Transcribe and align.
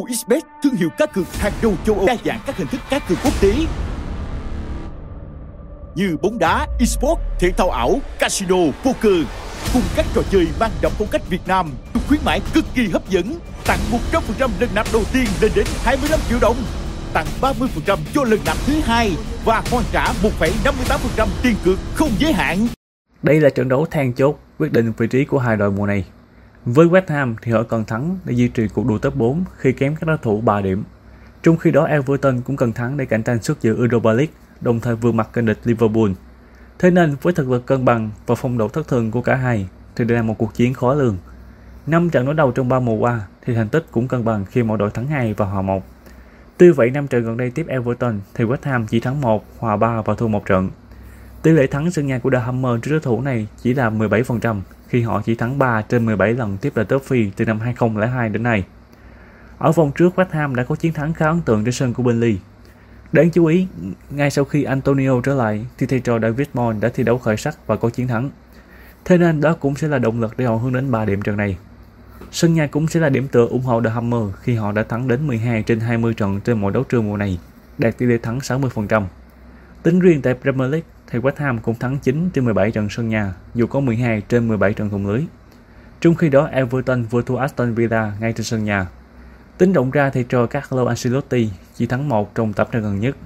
OXBet, 0.00 0.42
thương 0.62 0.74
hiệu 0.74 0.88
cá 0.98 1.06
cược 1.06 1.34
hàng 1.34 1.52
đầu 1.62 1.74
châu 1.86 1.96
Âu, 1.96 2.06
đa 2.06 2.16
dạng 2.24 2.40
các 2.46 2.56
hình 2.56 2.68
thức 2.68 2.80
cá 2.90 2.98
cược 2.98 3.18
quốc 3.24 3.40
tế 3.40 3.54
như 5.94 6.16
bóng 6.22 6.38
đá, 6.38 6.66
esports, 6.78 7.22
thể 7.38 7.50
thao 7.50 7.70
ảo, 7.70 7.98
casino, 8.18 8.56
poker 8.84 9.26
cùng 9.72 9.82
các 9.96 10.06
trò 10.14 10.22
chơi 10.30 10.46
mang 10.60 10.70
đậm 10.82 10.92
phong 10.98 11.08
cách 11.10 11.22
Việt 11.28 11.40
Nam, 11.46 11.70
được 11.94 12.00
khuyến 12.08 12.20
mãi 12.24 12.40
cực 12.54 12.64
kỳ 12.74 12.88
hấp 12.88 13.08
dẫn, 13.08 13.38
tặng 13.66 13.78
100% 14.12 14.50
lần 14.60 14.70
nạp 14.74 14.86
đầu 14.92 15.02
tiên 15.12 15.24
lên 15.40 15.52
đến 15.54 15.66
25 15.84 16.20
triệu 16.28 16.38
đồng, 16.40 16.56
tặng 17.12 17.26
30% 17.40 17.98
cho 18.14 18.24
lần 18.24 18.40
nạp 18.46 18.56
thứ 18.66 18.80
hai 18.84 19.12
và 19.44 19.62
hoàn 19.70 19.84
trả 19.92 20.12
1,58% 20.22 21.26
tiền 21.42 21.54
cược 21.64 21.78
không 21.94 22.10
giới 22.18 22.32
hạn. 22.32 22.68
Đây 23.22 23.40
là 23.40 23.50
trận 23.50 23.68
đấu 23.68 23.86
then 23.90 24.12
chốt 24.12 24.38
quyết 24.58 24.72
định 24.72 24.92
vị 24.96 25.06
trí 25.06 25.24
của 25.24 25.38
hai 25.38 25.56
đội 25.56 25.70
mùa 25.70 25.86
này. 25.86 26.04
Với 26.70 26.86
West 26.86 27.02
Ham 27.08 27.36
thì 27.42 27.52
họ 27.52 27.62
cần 27.62 27.84
thắng 27.84 28.18
để 28.24 28.34
duy 28.34 28.48
trì 28.48 28.68
cuộc 28.68 28.86
đua 28.86 28.98
top 28.98 29.16
4 29.16 29.44
khi 29.56 29.72
kém 29.72 29.96
các 29.96 30.06
đối 30.06 30.18
thủ 30.18 30.40
3 30.40 30.60
điểm. 30.60 30.84
Trong 31.42 31.56
khi 31.56 31.70
đó 31.70 31.84
Everton 31.84 32.40
cũng 32.40 32.56
cần 32.56 32.72
thắng 32.72 32.96
để 32.96 33.06
cạnh 33.06 33.22
tranh 33.22 33.42
suất 33.42 33.60
dự 33.60 33.76
Europa 33.76 34.12
League, 34.12 34.32
đồng 34.60 34.80
thời 34.80 34.96
vượt 34.96 35.12
mặt 35.12 35.28
kênh 35.32 35.46
địch 35.46 35.58
Liverpool. 35.64 36.10
Thế 36.78 36.90
nên 36.90 37.16
với 37.22 37.32
thực 37.32 37.50
lực 37.50 37.66
cân 37.66 37.84
bằng 37.84 38.10
và 38.26 38.34
phong 38.34 38.58
độ 38.58 38.68
thất 38.68 38.88
thường 38.88 39.10
của 39.10 39.22
cả 39.22 39.34
hai 39.34 39.68
thì 39.96 40.04
đây 40.04 40.16
là 40.16 40.22
một 40.22 40.34
cuộc 40.38 40.54
chiến 40.54 40.74
khó 40.74 40.94
lường. 40.94 41.16
Năm 41.86 42.10
trận 42.10 42.26
đối 42.26 42.34
đầu 42.34 42.52
trong 42.52 42.68
3 42.68 42.80
mùa 42.80 42.94
qua 42.94 43.20
thì 43.44 43.54
thành 43.54 43.68
tích 43.68 43.86
cũng 43.90 44.08
cân 44.08 44.24
bằng 44.24 44.44
khi 44.44 44.62
mỗi 44.62 44.78
đội 44.78 44.90
thắng 44.90 45.06
2 45.06 45.34
và 45.34 45.46
hòa 45.46 45.62
1. 45.62 45.84
Tuy 46.56 46.70
vậy 46.70 46.90
năm 46.90 47.06
trận 47.06 47.24
gần 47.24 47.36
đây 47.36 47.50
tiếp 47.50 47.66
Everton 47.68 48.20
thì 48.34 48.44
West 48.44 48.56
Ham 48.62 48.86
chỉ 48.86 49.00
thắng 49.00 49.20
1, 49.20 49.44
hòa 49.58 49.76
3 49.76 50.02
và 50.02 50.14
thua 50.14 50.28
một 50.28 50.46
trận. 50.46 50.70
Tỷ 51.42 51.50
lệ 51.50 51.66
thắng 51.66 51.90
sân 51.90 52.06
nhà 52.06 52.18
của 52.18 52.30
The 52.30 52.38
Hammer 52.38 52.72
trước 52.82 52.90
đối 52.90 53.00
thủ 53.00 53.20
này 53.20 53.46
chỉ 53.62 53.74
là 53.74 53.90
17% 53.90 54.60
khi 54.88 55.02
họ 55.02 55.22
chỉ 55.24 55.34
thắng 55.34 55.58
3 55.58 55.82
trên 55.82 56.06
17 56.06 56.32
lần 56.32 56.56
tiếp 56.56 56.72
đại 56.76 56.84
tớp 56.84 56.98
phi 56.98 57.30
từ 57.36 57.44
năm 57.44 57.60
2002 57.60 58.28
đến 58.28 58.42
nay. 58.42 58.64
Ở 59.58 59.72
vòng 59.72 59.92
trước 59.94 60.18
West 60.18 60.26
Ham 60.30 60.54
đã 60.54 60.64
có 60.64 60.76
chiến 60.76 60.92
thắng 60.92 61.14
khá 61.14 61.26
ấn 61.26 61.40
tượng 61.40 61.64
trên 61.64 61.72
sân 61.72 61.94
của 61.94 62.02
Burnley. 62.02 62.38
Đáng 63.12 63.30
chú 63.30 63.46
ý, 63.46 63.66
ngay 64.10 64.30
sau 64.30 64.44
khi 64.44 64.64
Antonio 64.64 65.20
trở 65.20 65.34
lại 65.34 65.66
thì 65.78 65.86
thầy 65.86 66.00
trò 66.00 66.18
David 66.18 66.48
Moyes 66.54 66.82
đã 66.82 66.88
thi 66.88 67.02
đấu 67.02 67.18
khởi 67.18 67.36
sắc 67.36 67.66
và 67.66 67.76
có 67.76 67.90
chiến 67.90 68.08
thắng. 68.08 68.30
Thế 69.04 69.18
nên 69.18 69.40
đó 69.40 69.56
cũng 69.60 69.74
sẽ 69.74 69.88
là 69.88 69.98
động 69.98 70.20
lực 70.20 70.34
để 70.38 70.44
họ 70.44 70.54
hướng 70.54 70.72
đến 70.72 70.90
3 70.90 71.04
điểm 71.04 71.22
trận 71.22 71.36
này. 71.36 71.56
Sân 72.30 72.54
nhà 72.54 72.66
cũng 72.66 72.88
sẽ 72.88 73.00
là 73.00 73.08
điểm 73.08 73.28
tựa 73.28 73.46
ủng 73.46 73.62
hộ 73.62 73.80
The 73.80 73.90
Hammer 73.90 74.22
khi 74.40 74.54
họ 74.54 74.72
đã 74.72 74.82
thắng 74.82 75.08
đến 75.08 75.26
12 75.26 75.62
trên 75.62 75.80
20 75.80 76.14
trận 76.14 76.40
trên 76.40 76.60
mỗi 76.60 76.72
đấu 76.72 76.84
trường 76.84 77.08
mùa 77.08 77.16
này, 77.16 77.38
đạt 77.78 77.98
tỷ 77.98 78.06
lệ 78.06 78.18
thắng 78.18 78.38
60%. 78.38 79.04
Tính 79.82 80.00
riêng 80.00 80.22
tại 80.22 80.34
Premier 80.34 80.70
League 80.70 80.88
thì 81.10 81.18
West 81.18 81.32
Ham 81.36 81.58
cũng 81.58 81.74
thắng 81.74 81.98
9 81.98 82.30
trên 82.34 82.44
17 82.44 82.70
trận 82.70 82.88
sân 82.90 83.08
nhà, 83.08 83.34
dù 83.54 83.66
có 83.66 83.80
12 83.80 84.22
trên 84.28 84.48
17 84.48 84.72
trận 84.72 84.90
thủng 84.90 85.06
lưới. 85.06 85.24
Trong 86.00 86.14
khi 86.14 86.28
đó 86.28 86.48
Everton 86.52 87.02
vừa 87.02 87.22
thua 87.22 87.36
Aston 87.36 87.74
Villa 87.74 88.12
ngay 88.20 88.32
trên 88.32 88.44
sân 88.44 88.64
nhà. 88.64 88.86
Tính 89.58 89.72
rộng 89.72 89.90
ra 89.90 90.10
thì 90.10 90.24
trò 90.28 90.46
Carlo 90.46 90.84
Ancelotti 90.84 91.50
chỉ 91.74 91.86
thắng 91.86 92.08
1 92.08 92.34
trong 92.34 92.52
tập 92.52 92.68
trận 92.72 92.82
gần 92.82 93.00
nhất. 93.00 93.16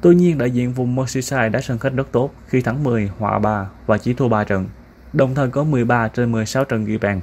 Tuy 0.00 0.14
nhiên 0.14 0.38
đại 0.38 0.50
diện 0.50 0.72
vùng 0.72 0.96
Merseyside 0.96 1.48
đã 1.48 1.60
sân 1.60 1.78
khách 1.78 1.92
rất 1.92 2.12
tốt 2.12 2.34
khi 2.46 2.62
thắng 2.62 2.84
10, 2.84 3.10
hòa 3.18 3.38
3 3.38 3.68
và 3.86 3.98
chỉ 3.98 4.14
thua 4.14 4.28
3 4.28 4.44
trận, 4.44 4.66
đồng 5.12 5.34
thời 5.34 5.48
có 5.48 5.64
13 5.64 6.08
trên 6.08 6.32
16 6.32 6.64
trận 6.64 6.84
ghi 6.84 6.98
bàn. 6.98 7.20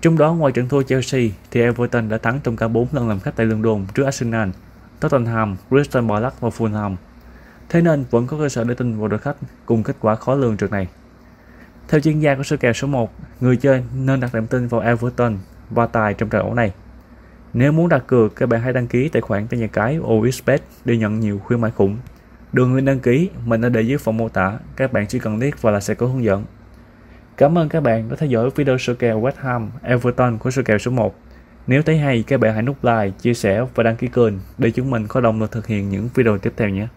Trong 0.00 0.18
đó 0.18 0.32
ngoài 0.32 0.52
trận 0.52 0.68
thua 0.68 0.82
Chelsea 0.82 1.20
thì 1.50 1.60
Everton 1.60 2.08
đã 2.08 2.18
thắng 2.18 2.40
trong 2.44 2.56
cả 2.56 2.68
4 2.68 2.86
lần 2.92 3.08
làm 3.08 3.20
khách 3.20 3.36
tại 3.36 3.46
London 3.46 3.84
trước 3.94 4.04
Arsenal, 4.04 4.48
Tottenham, 5.00 5.56
Crystal 5.70 6.08
Palace 6.08 6.36
và 6.40 6.48
Fulham. 6.48 6.94
Thế 7.68 7.80
nên 7.80 8.04
vẫn 8.10 8.26
có 8.26 8.38
cơ 8.38 8.48
sở 8.48 8.64
để 8.64 8.74
tin 8.74 8.98
vào 8.98 9.08
đội 9.08 9.18
khách 9.18 9.36
cùng 9.66 9.82
kết 9.82 9.96
quả 10.00 10.14
khó 10.14 10.34
lường 10.34 10.56
trận 10.56 10.70
này. 10.70 10.88
Theo 11.88 12.00
chuyên 12.00 12.20
gia 12.20 12.34
của 12.34 12.42
sơ 12.42 12.56
kèo 12.56 12.72
số 12.72 12.86
1, 12.86 13.12
người 13.40 13.56
chơi 13.56 13.82
nên 13.94 14.20
đặt 14.20 14.34
niềm 14.34 14.46
tin 14.46 14.66
vào 14.66 14.80
Everton 14.80 15.38
và 15.70 15.86
tài 15.86 16.14
trong 16.14 16.28
trận 16.28 16.42
đấu 16.42 16.54
này. 16.54 16.72
Nếu 17.52 17.72
muốn 17.72 17.88
đặt 17.88 18.06
cược, 18.06 18.36
các 18.36 18.48
bạn 18.48 18.60
hãy 18.60 18.72
đăng 18.72 18.86
ký 18.86 19.08
tài 19.08 19.22
khoản 19.22 19.46
tại 19.46 19.60
nhà 19.60 19.66
cái 19.66 19.98
OXBet 20.02 20.62
để 20.84 20.96
nhận 20.96 21.20
nhiều 21.20 21.38
khuyến 21.38 21.60
mãi 21.60 21.70
khủng. 21.70 21.96
Đường 22.52 22.74
link 22.74 22.86
đăng 22.86 23.00
ký 23.00 23.30
mình 23.44 23.60
đã 23.60 23.68
để 23.68 23.82
dưới 23.82 23.98
phần 23.98 24.16
mô 24.16 24.28
tả, 24.28 24.58
các 24.76 24.92
bạn 24.92 25.06
chỉ 25.06 25.18
cần 25.18 25.38
click 25.38 25.62
và 25.62 25.70
là 25.70 25.80
sẽ 25.80 25.94
có 25.94 26.06
hướng 26.06 26.24
dẫn. 26.24 26.44
Cảm 27.36 27.58
ơn 27.58 27.68
các 27.68 27.80
bạn 27.80 28.08
đã 28.08 28.16
theo 28.18 28.28
dõi 28.28 28.50
video 28.54 28.78
sơ 28.78 28.94
kèo 28.94 29.20
West 29.20 29.32
Ham 29.36 29.70
Everton 29.82 30.38
của 30.38 30.50
sơ 30.50 30.62
kèo 30.62 30.78
số 30.78 30.90
1. 30.90 31.14
Nếu 31.66 31.82
thấy 31.82 31.98
hay, 31.98 32.24
các 32.26 32.40
bạn 32.40 32.54
hãy 32.54 32.62
nút 32.62 32.84
like, 32.84 33.10
chia 33.10 33.34
sẻ 33.34 33.66
và 33.74 33.82
đăng 33.82 33.96
ký 33.96 34.08
kênh 34.08 34.34
để 34.58 34.70
chúng 34.70 34.90
mình 34.90 35.06
có 35.06 35.20
động 35.20 35.40
lực 35.40 35.52
thực 35.52 35.66
hiện 35.66 35.88
những 35.88 36.08
video 36.14 36.38
tiếp 36.38 36.52
theo 36.56 36.68
nhé. 36.68 36.88